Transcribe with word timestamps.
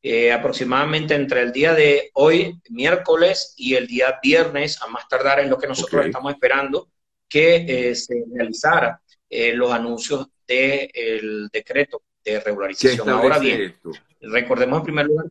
eh, 0.00 0.32
aproximadamente 0.32 1.14
entre 1.14 1.42
el 1.42 1.52
día 1.52 1.74
de 1.74 2.10
hoy, 2.14 2.60
miércoles, 2.70 3.54
y 3.56 3.74
el 3.74 3.88
día 3.88 4.18
viernes, 4.22 4.80
a 4.80 4.86
más 4.86 5.08
tardar, 5.08 5.40
es 5.40 5.48
lo 5.48 5.58
que 5.58 5.66
nosotros 5.66 6.06
estamos 6.06 6.32
esperando, 6.32 6.88
que 7.28 7.66
eh, 7.68 7.94
se 7.96 8.24
realizara 8.32 9.02
eh, 9.28 9.52
los 9.54 9.72
anuncios 9.72 10.28
del 10.46 11.48
decreto 11.52 12.02
de 12.24 12.38
regularización. 12.40 13.08
Ahora 13.08 13.38
bien, 13.38 13.74
recordemos 14.20 14.78
en 14.78 14.84
primer 14.84 15.06
lugar. 15.06 15.26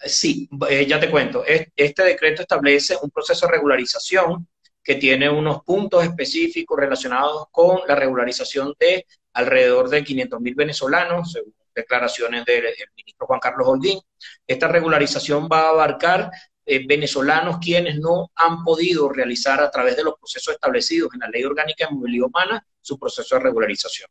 Sí, 0.00 0.48
ya 0.86 1.00
te 1.00 1.10
cuento. 1.10 1.44
Este 1.44 2.04
decreto 2.04 2.42
establece 2.42 2.96
un 3.02 3.10
proceso 3.10 3.46
de 3.46 3.52
regularización 3.52 4.46
que 4.80 4.94
tiene 4.94 5.28
unos 5.28 5.64
puntos 5.64 6.04
específicos 6.04 6.78
relacionados 6.78 7.46
con 7.50 7.80
la 7.88 7.96
regularización 7.96 8.74
de 8.78 9.06
alrededor 9.32 9.88
de 9.88 10.04
500 10.04 10.40
mil 10.40 10.54
venezolanos, 10.54 11.32
según 11.32 11.52
declaraciones 11.78 12.44
del 12.44 12.64
ministro 12.96 13.26
Juan 13.26 13.40
Carlos 13.40 13.66
Holguín. 13.66 14.00
Esta 14.46 14.68
regularización 14.68 15.48
va 15.50 15.62
a 15.62 15.68
abarcar 15.70 16.30
eh, 16.66 16.86
venezolanos 16.86 17.58
quienes 17.58 17.98
no 17.98 18.30
han 18.34 18.62
podido 18.62 19.08
realizar 19.08 19.60
a 19.60 19.70
través 19.70 19.96
de 19.96 20.04
los 20.04 20.14
procesos 20.18 20.52
establecidos 20.52 21.10
en 21.14 21.20
la 21.20 21.28
Ley 21.28 21.44
Orgánica 21.44 21.86
de 21.86 21.94
Movilidad 21.94 22.26
Humana 22.26 22.66
su 22.80 22.98
proceso 22.98 23.36
de 23.36 23.42
regularización. 23.42 24.10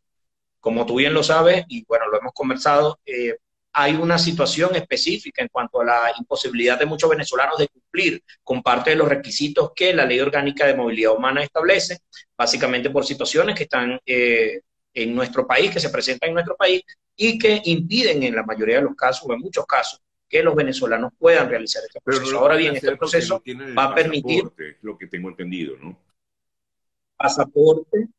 Como 0.60 0.86
tú 0.86 0.96
bien 0.96 1.14
lo 1.14 1.24
sabes, 1.24 1.66
y 1.68 1.86
bueno, 1.86 2.08
lo 2.08 2.20
hemos 2.20 2.34
conversado, 2.34 3.00
eh, 3.06 3.38
hay 3.74 3.94
una 3.94 4.18
situación 4.18 4.76
específica 4.76 5.44
en 5.44 5.50
cuanto 5.50 5.82
a 5.82 5.86
la 5.86 6.14
imposibilidad 6.18 6.80
de 6.80 6.88
muchos 6.88 7.12
venezolanos 7.12 7.60
de 7.60 7.68
cumplir 7.68 8.24
con 8.44 8.64
parte 8.64 8.90
de 8.90 8.96
los 8.96 9.08
requisitos 9.08 9.72
que 9.76 9.94
la 9.94 10.04
Ley 10.04 10.20
Orgánica 10.20 10.66
de 10.66 10.74
Movilidad 10.74 11.16
Humana 11.16 11.44
establece, 11.44 12.00
básicamente 12.36 12.90
por 12.90 13.06
situaciones 13.06 13.56
que 13.56 13.64
están 13.64 14.00
eh, 14.04 14.62
en 14.98 15.16
nuestro 15.16 15.46
país, 15.46 15.72
que 15.72 15.80
se 15.80 15.90
presentan 15.90 16.30
en 16.30 16.34
nuestro 16.36 16.56
país 16.56 16.82
y 17.16 17.38
que 17.38 17.62
impiden 17.66 18.24
en 18.24 18.36
la 18.36 18.44
mayoría 18.44 18.78
de 18.78 18.84
los 18.84 18.96
casos, 18.96 19.28
o 19.30 19.34
en 19.34 19.40
muchos 19.40 19.66
casos, 19.66 20.02
que 20.28 20.42
los 20.42 20.56
venezolanos 20.56 21.14
puedan 21.18 21.50
realizar 21.50 21.84
este 21.86 22.02
proceso. 22.02 22.40
Ahora 22.40 22.56
bien, 22.56 22.76
este 22.76 22.96
proceso 22.96 23.42
va 23.78 23.86
a 23.86 23.96
permitir... 23.96 24.44
Lo 24.82 24.98
que 24.98 25.08
tengo 25.08 25.30
entendido, 25.30 25.78
¿no? 25.78 25.98
Pasaporte, 27.16 28.10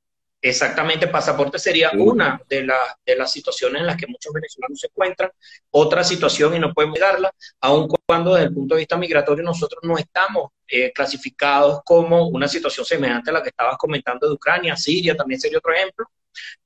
Exactamente, 0.41 1.09
pasaporte 1.09 1.59
sería 1.59 1.91
una 1.97 2.41
de, 2.49 2.65
de, 3.05 3.17
las 3.17 3.33
situaciones 3.33 3.81
en 3.81 3.87
las 3.89 3.97
que 3.97 4.07
muchos 4.07 4.33
venezolanos 4.33 4.79
se 4.79 4.87
encuentran. 4.87 5.31
Otra 5.73 6.05
situación, 6.05 6.55
y 6.55 6.61
no 6.61 6.73
podemos 6.73 6.95
negarla, 6.95 7.35
aun 7.61 7.89
cuando 8.07 8.35
desde 8.35 8.47
el 8.47 8.55
punto 8.55 8.77
de 8.77 8.83
vista 8.83 8.97
migratorio 8.97 9.45
nosotros 9.45 9.81
no 9.83 9.99
estamos 9.99 10.53
eh, 10.69 10.93
clasificados 10.93 11.81
como 11.85 12.29
una 12.29 12.47
situación 12.47 12.87
semejante 12.87 13.31
a 13.31 13.33
la 13.33 13.43
que 13.43 13.49
estabas 13.49 13.77
comentando 13.79 14.29
de 14.29 14.35
Ucrania, 14.35 14.77
Siria 14.77 15.17
también 15.17 15.41
sería 15.41 15.59
otro 15.59 15.73
ejemplo. 15.73 16.07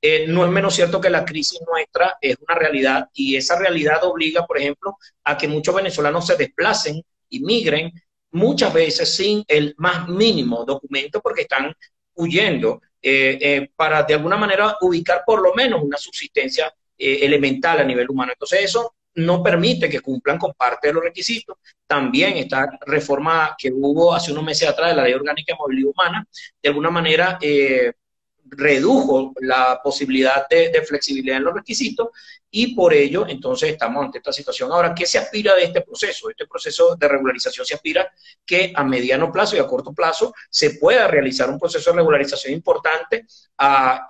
Eh, 0.01 0.25
no 0.27 0.45
es 0.45 0.51
menos 0.51 0.75
cierto 0.75 0.99
que 0.99 1.09
la 1.09 1.25
crisis 1.25 1.59
nuestra 1.67 2.17
es 2.21 2.35
una 2.47 2.55
realidad 2.55 3.09
y 3.13 3.35
esa 3.35 3.57
realidad 3.57 4.03
obliga, 4.03 4.45
por 4.45 4.57
ejemplo, 4.57 4.97
a 5.23 5.37
que 5.37 5.47
muchos 5.47 5.75
venezolanos 5.75 6.27
se 6.27 6.35
desplacen 6.35 7.01
y 7.29 7.39
migren 7.39 7.91
muchas 8.31 8.73
veces 8.73 9.15
sin 9.15 9.43
el 9.47 9.73
más 9.77 10.07
mínimo 10.09 10.65
documento 10.65 11.21
porque 11.21 11.43
están 11.43 11.73
huyendo 12.15 12.81
eh, 13.01 13.37
eh, 13.41 13.69
para 13.75 14.03
de 14.03 14.13
alguna 14.13 14.37
manera 14.37 14.77
ubicar 14.81 15.23
por 15.25 15.41
lo 15.41 15.53
menos 15.53 15.81
una 15.83 15.97
subsistencia 15.97 16.73
eh, 16.97 17.19
elemental 17.21 17.79
a 17.79 17.83
nivel 17.83 18.09
humano. 18.09 18.31
Entonces 18.33 18.61
eso 18.63 18.95
no 19.15 19.43
permite 19.43 19.89
que 19.89 19.99
cumplan 19.99 20.37
con 20.39 20.53
parte 20.53 20.87
de 20.87 20.93
los 20.93 21.03
requisitos. 21.03 21.57
También 21.85 22.37
esta 22.37 22.67
reforma 22.85 23.55
que 23.57 23.71
hubo 23.71 24.13
hace 24.13 24.31
unos 24.31 24.43
meses 24.43 24.67
atrás 24.67 24.89
de 24.89 24.95
la 24.95 25.03
Ley 25.03 25.13
Orgánica 25.13 25.53
de 25.53 25.59
Movilidad 25.59 25.91
Humana, 25.95 26.27
de 26.61 26.69
alguna 26.69 26.89
manera 26.89 27.37
redujo 28.57 29.33
la 29.41 29.79
posibilidad 29.83 30.47
de, 30.49 30.81
flexibilidad 30.87 31.37
en 31.37 31.43
los 31.43 31.53
requisitos 31.53 32.09
y 32.49 32.75
por 32.75 32.93
ello 32.93 33.25
entonces 33.27 33.71
estamos 33.71 34.05
ante 34.05 34.19
esta 34.19 34.31
situación. 34.31 34.71
Ahora, 34.71 34.93
¿qué 34.93 35.05
se 35.05 35.17
aspira 35.17 35.55
de 35.55 35.63
este 35.63 35.81
proceso? 35.81 36.29
Este 36.29 36.45
proceso 36.45 36.95
de 36.95 37.07
regularización 37.07 37.65
se 37.65 37.73
aspira 37.73 38.11
que 38.45 38.71
a 38.75 38.83
mediano 38.83 39.31
plazo 39.31 39.55
y 39.55 39.59
a 39.59 39.65
corto 39.65 39.93
plazo 39.93 40.33
se 40.49 40.71
pueda 40.71 41.07
realizar 41.07 41.49
un 41.49 41.57
proceso 41.57 41.91
de 41.91 41.97
regularización 41.97 42.53
importante. 42.53 43.25
A, 43.57 44.07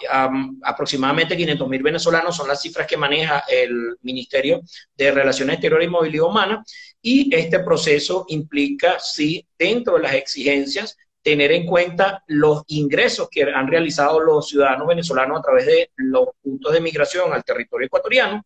aproximadamente 0.64 1.38
500 1.38 1.70
mil 1.70 1.84
venezolanos 1.84 2.36
son 2.36 2.48
las 2.48 2.62
cifras 2.62 2.88
que 2.88 2.98
maneja 2.98 3.44
el 3.48 3.98
Ministerio 4.02 4.62
de 4.96 5.12
Relaciones 5.12 5.56
Exteriores 5.56 5.88
y 5.88 5.92
Movilidad 5.92 6.26
Humana 6.26 6.64
y 7.06 7.36
este 7.36 7.60
proceso 7.60 8.26
implica, 8.30 8.98
sí, 9.00 9.46
dentro 9.60 9.96
de 9.96 10.04
las 10.04 10.14
exigencias, 10.14 10.98
tener 11.24 11.52
en 11.54 11.66
cuenta 11.66 12.24
los 12.28 12.64
ingresos 12.68 13.30
que 13.32 13.44
han 13.44 13.68
realizado 13.68 14.20
los 14.20 14.50
ciudadanos 14.50 14.88
venezolanos 14.88 15.40
a 15.40 15.42
través 15.42 15.66
de 15.66 15.92
los 15.96 16.28
puntos 16.42 16.74
de 16.74 16.82
migración 16.82 17.34
al 17.34 17.44
territorio 17.44 17.88
ecuatoriano 17.88 18.46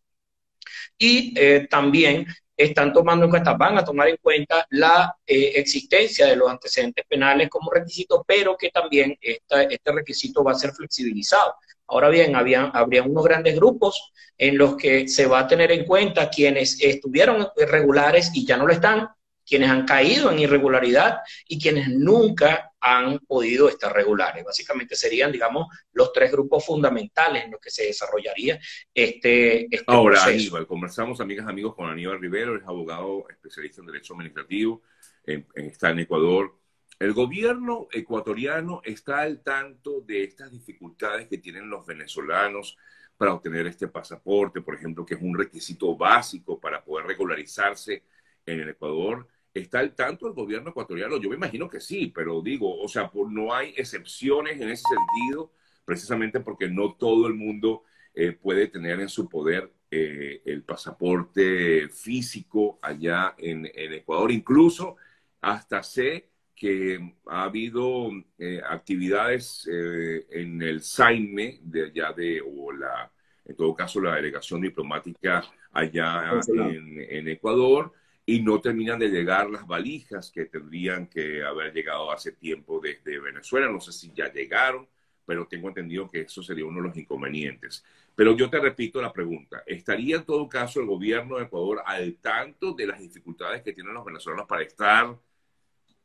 y 0.96 1.34
eh, 1.36 1.66
también 1.68 2.26
están 2.56 2.92
tomando 2.92 3.24
en 3.24 3.30
cuenta, 3.30 3.54
van 3.54 3.78
a 3.78 3.84
tomar 3.84 4.08
en 4.08 4.16
cuenta 4.20 4.66
la 4.70 5.16
eh, 5.26 5.52
existencia 5.56 6.26
de 6.26 6.36
los 6.36 6.50
antecedentes 6.50 7.04
penales 7.06 7.48
como 7.48 7.70
requisito, 7.70 8.24
pero 8.26 8.56
que 8.56 8.70
también 8.70 9.16
este 9.20 9.92
requisito 9.92 10.42
va 10.42 10.52
a 10.52 10.56
ser 10.56 10.72
flexibilizado. 10.72 11.54
Ahora 11.86 12.08
bien, 12.10 12.34
había, 12.36 12.64
habría 12.64 13.02
unos 13.02 13.24
grandes 13.24 13.54
grupos 13.54 14.12
en 14.36 14.58
los 14.58 14.76
que 14.76 15.08
se 15.08 15.26
va 15.26 15.40
a 15.40 15.46
tener 15.46 15.70
en 15.72 15.84
cuenta 15.84 16.28
quienes 16.28 16.80
estuvieron 16.82 17.48
irregulares 17.56 18.30
y 18.34 18.44
ya 18.44 18.56
no 18.56 18.66
lo 18.66 18.72
están, 18.72 19.08
quienes 19.48 19.70
han 19.70 19.86
caído 19.86 20.30
en 20.30 20.38
irregularidad 20.38 21.20
y 21.46 21.58
quienes 21.58 21.88
nunca 21.88 22.72
han 22.80 23.18
podido 23.20 23.68
estar 23.68 23.92
regulares. 23.92 24.44
Básicamente 24.44 24.94
serían, 24.94 25.32
digamos, 25.32 25.66
los 25.92 26.12
tres 26.12 26.30
grupos 26.30 26.64
fundamentales 26.66 27.44
en 27.44 27.52
los 27.52 27.60
que 27.60 27.70
se 27.70 27.84
desarrollaría 27.84 28.60
este, 28.92 29.64
este 29.64 29.84
Ahora, 29.86 30.22
Aníbal, 30.24 30.66
conversamos, 30.66 31.20
amigas, 31.20 31.46
amigos, 31.48 31.74
con 31.74 31.88
Aníbal 31.88 32.20
Rivero, 32.20 32.56
es 32.56 32.64
abogado 32.64 33.24
especialista 33.30 33.80
en 33.80 33.86
Derecho 33.86 34.12
Administrativo, 34.12 34.82
está 35.24 35.90
en 35.90 36.00
Ecuador. 36.00 36.54
El 36.98 37.12
gobierno 37.12 37.88
ecuatoriano 37.92 38.82
está 38.84 39.20
al 39.20 39.42
tanto 39.42 40.00
de 40.00 40.24
estas 40.24 40.50
dificultades 40.50 41.28
que 41.28 41.38
tienen 41.38 41.70
los 41.70 41.86
venezolanos 41.86 42.76
para 43.16 43.34
obtener 43.34 43.66
este 43.66 43.88
pasaporte, 43.88 44.60
por 44.60 44.74
ejemplo, 44.74 45.06
que 45.06 45.14
es 45.14 45.22
un 45.22 45.36
requisito 45.36 45.96
básico 45.96 46.60
para 46.60 46.84
poder 46.84 47.06
regularizarse 47.06 48.04
en 48.46 48.60
el 48.60 48.70
Ecuador 48.70 49.26
¿Está 49.54 49.80
al 49.80 49.94
tanto 49.94 50.26
el 50.26 50.34
gobierno 50.34 50.70
ecuatoriano? 50.70 51.18
Yo 51.18 51.30
me 51.30 51.36
imagino 51.36 51.68
que 51.68 51.80
sí, 51.80 52.12
pero 52.14 52.42
digo, 52.42 52.80
o 52.80 52.88
sea, 52.88 53.10
no 53.28 53.54
hay 53.54 53.74
excepciones 53.76 54.60
en 54.60 54.68
ese 54.70 54.84
sentido, 54.88 55.52
precisamente 55.84 56.40
porque 56.40 56.68
no 56.68 56.94
todo 56.94 57.26
el 57.26 57.34
mundo 57.34 57.84
eh, 58.14 58.32
puede 58.32 58.68
tener 58.68 59.00
en 59.00 59.08
su 59.08 59.28
poder 59.28 59.72
eh, 59.90 60.42
el 60.44 60.62
pasaporte 60.64 61.88
físico 61.88 62.78
allá 62.82 63.34
en, 63.38 63.66
Ecuador. 63.66 64.30
Incluso 64.30 64.96
hasta 65.40 65.82
sé 65.82 66.28
que 66.54 67.14
ha 67.26 67.44
habido 67.44 68.10
eh, 68.38 68.60
actividades 68.68 69.66
en 69.68 70.60
el 70.60 70.82
SAIME 70.82 71.60
de 71.62 71.84
allá 71.86 72.12
de, 72.12 72.42
o 72.42 72.72
la, 72.72 73.10
en 73.44 73.56
todo 73.56 73.74
caso, 73.74 74.00
la 74.00 74.16
delegación 74.16 74.60
diplomática 74.60 75.44
allá 75.72 76.32
en 76.48 77.28
Ecuador 77.28 77.92
y 78.28 78.42
no 78.42 78.60
terminan 78.60 78.98
de 78.98 79.08
llegar 79.08 79.48
las 79.48 79.66
valijas 79.66 80.30
que 80.30 80.44
tendrían 80.44 81.06
que 81.06 81.42
haber 81.42 81.72
llegado 81.72 82.12
hace 82.12 82.32
tiempo 82.32 82.78
desde 82.78 83.18
Venezuela. 83.18 83.70
No 83.70 83.80
sé 83.80 83.90
si 83.90 84.12
ya 84.12 84.30
llegaron, 84.30 84.86
pero 85.24 85.46
tengo 85.46 85.68
entendido 85.68 86.10
que 86.10 86.20
eso 86.20 86.42
sería 86.42 86.66
uno 86.66 86.82
de 86.82 86.88
los 86.88 86.96
inconvenientes. 86.98 87.82
Pero 88.14 88.36
yo 88.36 88.50
te 88.50 88.60
repito 88.60 89.00
la 89.00 89.14
pregunta, 89.14 89.62
¿estaría 89.64 90.16
en 90.16 90.24
todo 90.26 90.46
caso 90.46 90.78
el 90.78 90.84
gobierno 90.84 91.38
de 91.38 91.44
Ecuador 91.44 91.80
al 91.86 92.16
tanto 92.16 92.74
de 92.74 92.86
las 92.86 93.00
dificultades 93.00 93.62
que 93.62 93.72
tienen 93.72 93.94
los 93.94 94.04
venezolanos 94.04 94.46
para 94.46 94.62
estar, 94.62 95.16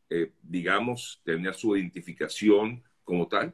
eh, 0.10 0.32
digamos, 0.42 1.20
tener 1.26 1.54
su 1.54 1.76
identificación 1.76 2.82
como 3.04 3.28
tal? 3.28 3.54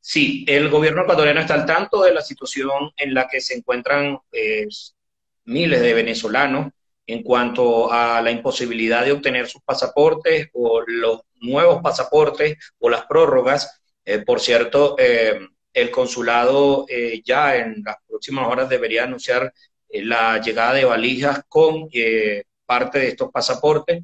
Sí, 0.00 0.46
el 0.48 0.70
gobierno 0.70 1.02
ecuatoriano 1.02 1.40
está 1.40 1.52
al 1.52 1.66
tanto 1.66 2.02
de 2.04 2.14
la 2.14 2.22
situación 2.22 2.90
en 2.96 3.12
la 3.12 3.28
que 3.28 3.42
se 3.42 3.54
encuentran 3.54 4.18
eh, 4.32 4.66
miles 5.44 5.80
de 5.80 5.94
venezolanos 5.94 6.72
en 7.06 7.22
cuanto 7.22 7.92
a 7.92 8.20
la 8.22 8.30
imposibilidad 8.30 9.04
de 9.04 9.12
obtener 9.12 9.48
sus 9.48 9.62
pasaportes 9.62 10.48
o 10.52 10.82
los 10.86 11.20
nuevos 11.40 11.82
pasaportes 11.82 12.56
o 12.78 12.88
las 12.88 13.04
prórrogas. 13.06 13.82
Eh, 14.04 14.20
por 14.20 14.40
cierto, 14.40 14.96
eh, 14.98 15.40
el 15.72 15.90
consulado 15.90 16.86
eh, 16.88 17.20
ya 17.24 17.56
en 17.56 17.82
las 17.84 17.96
próximas 18.08 18.48
horas 18.48 18.68
debería 18.68 19.04
anunciar 19.04 19.52
la 19.90 20.40
llegada 20.40 20.74
de 20.74 20.84
valijas 20.84 21.42
con 21.48 21.88
parte 22.64 22.98
de 22.98 23.08
estos 23.08 23.30
pasaportes. 23.30 24.02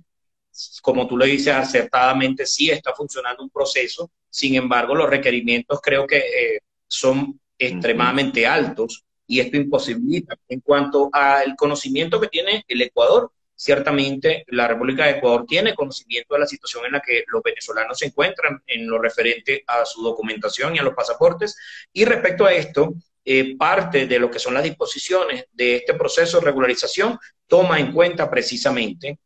Como 0.82 1.06
tú 1.06 1.16
lo 1.16 1.24
dices 1.24 1.54
acertadamente, 1.54 2.44
sí 2.44 2.70
está 2.70 2.92
funcionando 2.94 3.42
un 3.42 3.50
proceso. 3.50 4.10
Sin 4.28 4.54
embargo, 4.56 4.94
los 4.94 5.08
requerimientos 5.08 5.80
creo 5.80 6.06
que 6.06 6.60
son 6.86 7.40
extremadamente 7.58 8.46
altos 8.46 9.04
y 9.28 9.38
esto 9.38 9.56
imposibilita. 9.56 10.36
En 10.48 10.60
cuanto 10.60 11.10
al 11.12 11.54
conocimiento 11.54 12.20
que 12.20 12.26
tiene 12.26 12.64
el 12.66 12.82
Ecuador, 12.82 13.30
ciertamente 13.54 14.44
la 14.48 14.66
República 14.66 15.04
de 15.04 15.12
Ecuador 15.12 15.44
tiene 15.46 15.74
conocimiento 15.74 16.34
de 16.34 16.40
la 16.40 16.46
situación 16.46 16.86
en 16.86 16.92
la 16.92 17.00
que 17.00 17.24
los 17.28 17.42
venezolanos 17.42 17.98
se 17.98 18.06
encuentran 18.06 18.62
en 18.66 18.88
lo 18.88 18.98
referente 18.98 19.62
a 19.66 19.84
su 19.84 20.02
documentación 20.02 20.74
y 20.74 20.78
a 20.78 20.82
los 20.82 20.94
pasaportes. 20.94 21.56
Y 21.92 22.04
respecto 22.04 22.46
a 22.46 22.52
esto, 22.52 22.94
eh, 23.24 23.56
parte 23.56 24.06
de 24.06 24.18
lo 24.18 24.30
que 24.30 24.38
son 24.38 24.54
las 24.54 24.62
disposiciones 24.62 25.44
de 25.52 25.76
este 25.76 25.94
proceso 25.94 26.38
de 26.38 26.46
regularización 26.46 27.18
toma 27.46 27.78
en 27.78 27.92
cuenta 27.92 28.30
precisamente 28.30 29.18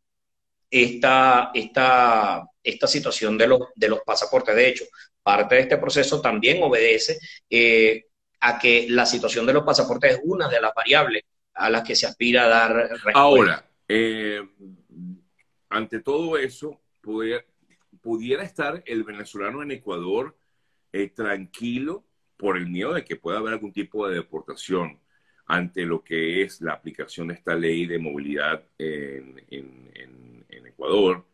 esta, 0.69 1.51
esta, 1.53 2.43
esta 2.61 2.87
situación 2.87 3.37
de 3.37 3.47
los, 3.47 3.61
de 3.75 3.87
los 3.87 4.01
pasaportes. 4.01 4.55
De 4.55 4.67
hecho, 4.67 4.85
parte 5.21 5.55
de 5.55 5.61
este 5.61 5.77
proceso 5.77 6.19
también 6.19 6.61
obedece 6.61 7.19
eh, 7.49 8.05
a 8.45 8.59
que 8.59 8.87
la 8.89 9.05
situación 9.05 9.45
de 9.45 9.53
los 9.53 9.63
pasaportes 9.63 10.15
es 10.15 10.21
una 10.25 10.49
de 10.49 10.59
las 10.59 10.73
variables 10.75 11.23
a 11.53 11.69
las 11.69 11.81
que 11.81 11.95
se 11.95 12.05
aspira 12.05 12.43
a 12.43 12.49
dar. 12.49 12.89
Ahora, 13.13 13.65
eh, 13.87 14.45
ante 15.69 16.01
todo 16.01 16.37
eso, 16.37 16.81
pudiera, 16.99 18.43
estar 18.43 18.83
el 18.85 19.05
venezolano 19.05 19.63
en 19.63 19.71
Ecuador 19.71 20.37
eh, 20.91 21.07
tranquilo 21.07 22.03
por 22.35 22.57
el 22.57 22.67
miedo 22.67 22.93
de 22.93 23.05
que 23.05 23.15
pueda 23.15 23.37
haber 23.37 23.53
algún 23.53 23.71
tipo 23.71 24.05
de 24.09 24.15
deportación 24.15 24.99
ante 25.45 25.85
lo 25.85 26.03
que 26.03 26.41
es 26.41 26.59
la 26.59 26.73
aplicación 26.73 27.29
de 27.29 27.35
esta 27.35 27.55
ley 27.55 27.85
de 27.85 27.97
movilidad 27.97 28.61
en, 28.77 29.41
Ecuador. 30.49 31.25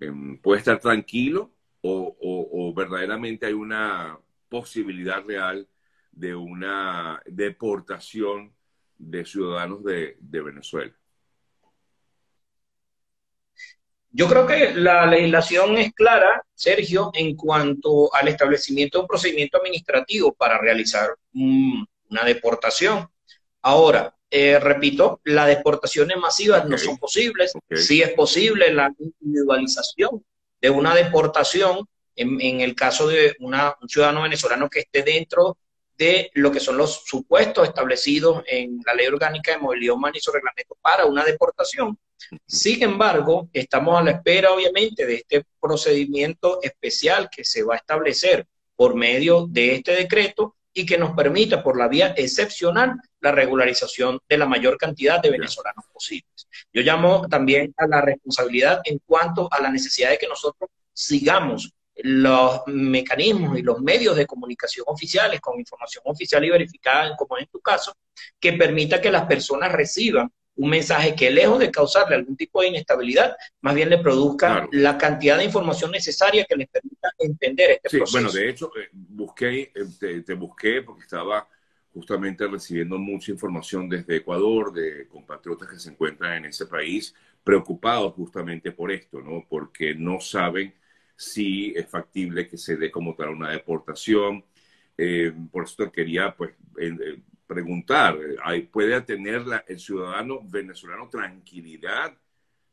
Em, 0.00 0.38
¿Puede 0.38 0.58
estar 0.58 0.80
tranquilo 0.80 1.52
o 1.82 2.74
verdaderamente 2.74 3.46
hay 3.46 3.52
una 3.52 4.18
posibilidad 4.48 5.24
real 5.24 5.68
de 6.18 6.34
una 6.34 7.22
deportación 7.26 8.52
de 8.96 9.24
ciudadanos 9.24 9.84
de, 9.84 10.16
Venezuela? 10.20 10.92
Yo 14.10 14.26
creo 14.26 14.46
que 14.46 14.74
la 14.74 15.06
legislación 15.06 15.78
es 15.78 15.92
clara, 15.92 16.42
Sergio, 16.54 17.10
en 17.14 17.36
cuanto 17.36 18.12
al 18.12 18.26
establecimiento 18.26 18.98
de 18.98 19.02
un 19.02 19.08
procedimiento 19.08 19.58
administrativo 19.58 20.32
para 20.32 20.58
realizar 20.58 21.14
una 21.32 22.24
deportación. 22.24 23.06
Ahora, 23.62 24.16
eh, 24.30 24.58
repito, 24.58 25.20
las 25.24 25.46
deportaciones 25.46 26.16
masivas 26.16 26.66
no 26.66 26.76
son 26.78 26.98
posibles. 26.98 27.52
Sí 27.74 28.02
es 28.02 28.10
posible 28.10 28.72
la 28.72 28.92
individualización 28.98 30.24
de 30.60 30.70
una 30.70 30.94
deportación 30.94 31.86
en, 32.16 32.60
el 32.60 32.74
caso 32.74 33.06
de 33.06 33.36
un 33.38 33.54
ciudadano 33.86 34.22
venezolano 34.22 34.68
que 34.68 34.80
esté 34.80 35.02
dentro 35.04 35.56
de 35.98 36.30
lo 36.34 36.52
que 36.52 36.60
son 36.60 36.78
los 36.78 37.02
supuestos 37.04 37.66
establecidos 37.66 38.44
en 38.46 38.80
la 38.86 38.94
Ley 38.94 39.08
Orgánica 39.08 39.52
de 39.52 39.58
Movilidad 39.58 39.96
Humana 39.96 40.16
y 40.16 40.20
su 40.20 40.30
reglamento 40.30 40.76
para 40.80 41.04
una 41.04 41.24
deportación. 41.24 41.98
Sin 42.46 42.82
embargo, 42.82 43.48
estamos 43.52 43.98
a 43.98 44.04
la 44.04 44.12
espera, 44.12 44.52
obviamente, 44.52 45.04
de 45.06 45.16
este 45.16 45.44
procedimiento 45.60 46.60
especial 46.62 47.28
que 47.30 47.44
se 47.44 47.64
va 47.64 47.74
a 47.74 47.78
establecer 47.78 48.46
por 48.76 48.94
medio 48.94 49.46
de 49.48 49.74
este 49.74 49.92
decreto 49.92 50.54
y 50.72 50.86
que 50.86 50.98
nos 50.98 51.16
permita, 51.16 51.62
por 51.64 51.76
la 51.76 51.88
vía 51.88 52.14
excepcional, 52.16 53.00
la 53.20 53.32
regularización 53.32 54.20
de 54.28 54.38
la 54.38 54.46
mayor 54.46 54.78
cantidad 54.78 55.20
de 55.20 55.30
venezolanos 55.30 55.84
posibles. 55.92 56.48
Yo 56.72 56.82
llamo 56.82 57.26
también 57.28 57.74
a 57.76 57.88
la 57.88 58.00
responsabilidad 58.00 58.80
en 58.84 59.00
cuanto 59.04 59.48
a 59.50 59.60
la 59.60 59.70
necesidad 59.70 60.10
de 60.10 60.18
que 60.18 60.28
nosotros 60.28 60.70
sigamos 60.92 61.72
los 61.98 62.60
mecanismos 62.66 63.58
y 63.58 63.62
los 63.62 63.80
medios 63.80 64.16
de 64.16 64.26
comunicación 64.26 64.84
oficiales 64.88 65.40
con 65.40 65.58
información 65.58 66.02
oficial 66.06 66.44
y 66.44 66.50
verificada, 66.50 67.16
como 67.16 67.38
en 67.38 67.46
tu 67.46 67.60
caso, 67.60 67.92
que 68.38 68.52
permita 68.52 69.00
que 69.00 69.10
las 69.10 69.26
personas 69.26 69.72
reciban 69.72 70.30
un 70.58 70.70
mensaje 70.70 71.14
que 71.14 71.30
lejos 71.30 71.58
de 71.60 71.70
causarle 71.70 72.16
algún 72.16 72.36
tipo 72.36 72.60
de 72.60 72.68
inestabilidad, 72.68 73.36
más 73.60 73.74
bien 73.76 73.88
le 73.90 73.98
produzca 73.98 74.68
la 74.72 74.98
cantidad 74.98 75.38
de 75.38 75.44
información 75.44 75.92
necesaria 75.92 76.44
que 76.44 76.56
les 76.56 76.68
permita 76.68 77.10
entender 77.18 77.80
este 77.82 78.04
sí, 78.04 78.12
Bueno, 78.12 78.30
de 78.30 78.50
hecho, 78.50 78.72
eh, 78.76 78.88
busqué, 78.92 79.72
eh, 79.72 80.22
te, 80.26 80.34
busqué 80.34 80.82
porque 80.82 81.02
estaba 81.02 81.48
justamente 81.92 82.46
recibiendo 82.48 82.98
mucha 82.98 83.30
información 83.30 83.88
desde 83.88 84.16
Ecuador, 84.16 84.72
de 84.72 85.06
compatriotas 85.06 85.68
que 85.68 85.78
se 85.78 85.90
encuentran 85.90 86.38
en 86.38 86.46
ese 86.46 86.66
país, 86.66 87.14
preocupados 87.44 88.14
justamente 88.14 88.72
por 88.72 88.90
esto, 88.90 89.20
¿no? 89.20 89.46
Porque 89.48 89.94
no 89.94 90.20
saben 90.20 90.74
si 91.18 91.72
es 91.74 91.90
factible 91.90 92.46
que 92.46 92.56
se 92.56 92.76
dé 92.76 92.92
como 92.92 93.14
tal 93.16 93.30
una 93.30 93.50
deportación. 93.50 94.44
Eh, 94.96 95.32
por 95.50 95.64
eso 95.64 95.90
quería 95.90 96.32
pues, 96.34 96.52
eh, 96.78 97.20
preguntar, 97.44 98.16
¿puede 98.70 99.00
tener 99.02 99.42
el 99.66 99.80
ciudadano 99.80 100.40
venezolano 100.44 101.08
tranquilidad 101.08 102.16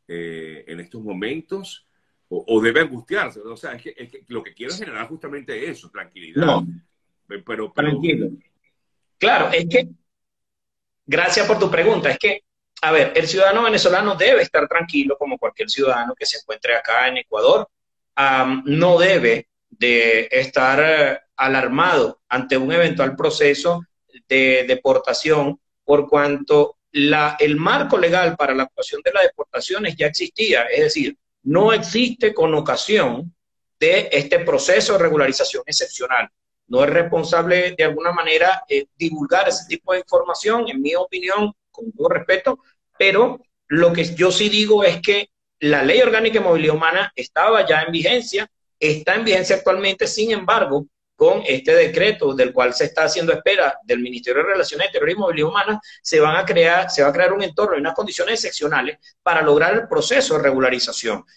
eh, 0.07 0.63
en 0.68 0.80
estos 0.80 1.01
momentos 1.01 1.88
o, 2.30 2.62
debe 2.62 2.81
angustiarse? 2.81 3.39
O 3.39 3.57
sea, 3.57 3.74
es 3.74 3.81
que, 3.81 4.24
lo 4.27 4.44
que 4.44 4.53
quiero 4.53 4.75
generar 4.75 5.07
justamente 5.07 5.68
eso, 5.68 5.89
tranquilidad. 5.89 6.45
No, 6.45 6.68
pero, 7.27 7.71
tranquilo. 7.71 8.30
Claro, 9.18 9.50
es 9.51 9.65
que, 9.68 9.88
gracias 11.03 11.48
por 11.48 11.57
tu 11.57 11.71
pregunta, 11.71 12.12
es 12.12 12.19
que, 12.19 12.44
a 12.83 12.91
ver, 12.91 13.12
el 13.15 13.25
ciudadano 13.25 13.63
venezolano 13.63 14.13
debe 14.13 14.44
estar 14.44 14.68
tranquilo 14.68 15.18
como 15.18 15.39
cualquier 15.39 15.68
ciudadano 15.68 16.13
que 16.13 16.27
se 16.27 16.38
encuentre 16.38 16.75
acá 16.75 17.07
en 17.07 17.18
Ecuador 17.18 17.68
no 18.65 18.97
debe 18.97 19.50
de 19.69 20.27
estar 20.31 20.79
eh, 20.81 21.19
alarmado 21.35 22.21
ante 22.29 22.57
un 22.57 22.71
eventual 22.71 23.15
proceso 23.15 23.81
de 24.27 24.65
deportación 24.67 25.59
por 25.83 26.07
cuanto 26.07 26.77
el 26.91 27.57
marco 27.57 27.97
legal 27.97 28.38
para 28.38 28.56
la 28.56 28.63
actuación 28.63 29.01
de 29.03 29.12
las 29.12 29.23
deportaciones 29.23 29.95
ya 29.97 30.07
existía, 30.07 30.63
es 30.63 30.79
decir, 30.79 31.17
no 31.44 31.73
existe 31.73 32.33
con 32.33 32.53
ocasión 32.53 33.35
de 33.79 34.09
este 34.12 34.39
proceso 34.39 34.94
de 34.94 35.00
regularización 35.00 35.63
excepcional. 35.65 36.29
No 36.67 36.83
es 36.83 36.89
responsable 36.89 37.75
de 37.77 37.83
alguna 37.83 38.12
manera 38.12 38.63
eh, 38.67 38.85
divulgar 38.95 39.47
ese 39.50 39.65
tipo 39.67 39.94
de 39.94 40.00
información, 40.00 40.67
en 40.69 40.81
mi 40.81 40.95
opinión, 40.95 41.53
con 41.69 41.91
todo 41.91 42.09
respeto, 42.09 42.59
pero 42.97 43.39
lo 43.67 43.91
que 43.94 44.15
yo 44.15 44.31
sí 44.31 44.50
digo 44.50 44.83
es 44.83 45.01
que 45.01 45.29
la 45.60 45.84
ley 45.84 46.02
orgánica 46.02 46.40
de 46.40 46.46
movilidad 46.46 46.75
humana 46.75 47.12
estaba 47.16 47.66
ya 47.66 47.81
en 47.84 47.92
vigencia, 47.92 48.48
está 48.80 49.16
en 49.16 49.24
vigencia 49.24 49.56
actualmente, 49.56 50.07
sin 50.07 50.31
embargo, 50.31 50.86
con 51.16 51.44
este 51.46 51.74
decreto 51.74 52.34
del 52.34 52.52
cual 52.52 52.74
se 52.74 52.86
está 52.86 53.06
haciendo 53.06 53.31
espera 53.31 53.80
del 53.84 54.00
Ministerio 54.00 54.44
de 54.44 54.50
Relaciones 54.50 54.88
Exteriores 54.88 55.16
y 55.16 55.19
Movilidad 55.19 55.50
Humana, 55.50 55.81
se 56.02 56.19
van 56.19 56.36
a 56.36 56.46
crear, 56.46 56.92
se 56.92 57.04
va 57.04 57.10
a 57.10 57.13
crear 57.13 57.31
un 57.31 57.42
entorno 57.42 57.78
y 57.78 57.80
unas 57.80 57.94
condiciones 57.94 58.34
excepcionales 58.34 58.98
para 59.24 59.42
lograr 59.42 59.74
el 59.74 59.88
proceso 59.88 60.36
de 60.36 60.44
regularización. 60.44 61.25